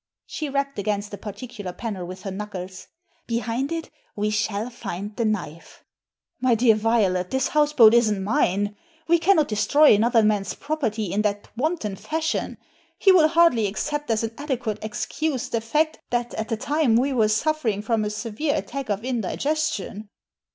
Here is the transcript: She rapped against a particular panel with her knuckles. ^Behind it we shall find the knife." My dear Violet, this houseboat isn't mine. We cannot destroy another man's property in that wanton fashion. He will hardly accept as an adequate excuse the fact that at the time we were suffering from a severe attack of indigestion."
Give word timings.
She 0.25 0.49
rapped 0.49 0.79
against 0.79 1.13
a 1.13 1.17
particular 1.19 1.73
panel 1.73 2.07
with 2.07 2.23
her 2.23 2.31
knuckles. 2.31 2.87
^Behind 3.29 3.71
it 3.71 3.91
we 4.15 4.31
shall 4.31 4.71
find 4.71 5.15
the 5.15 5.25
knife." 5.25 5.83
My 6.39 6.55
dear 6.55 6.73
Violet, 6.73 7.29
this 7.29 7.49
houseboat 7.49 7.93
isn't 7.93 8.23
mine. 8.23 8.75
We 9.07 9.19
cannot 9.19 9.47
destroy 9.47 9.93
another 9.93 10.23
man's 10.23 10.55
property 10.55 11.13
in 11.13 11.21
that 11.21 11.55
wanton 11.55 11.95
fashion. 11.97 12.57
He 12.97 13.11
will 13.11 13.27
hardly 13.27 13.67
accept 13.67 14.09
as 14.09 14.23
an 14.23 14.31
adequate 14.39 14.83
excuse 14.83 15.49
the 15.49 15.61
fact 15.61 15.99
that 16.09 16.33
at 16.33 16.49
the 16.49 16.57
time 16.57 16.95
we 16.95 17.13
were 17.13 17.27
suffering 17.27 17.83
from 17.83 18.03
a 18.03 18.09
severe 18.09 18.55
attack 18.55 18.89
of 18.89 19.05
indigestion." 19.05 20.09